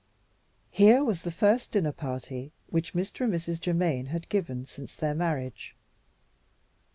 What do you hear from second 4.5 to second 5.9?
since their marriage.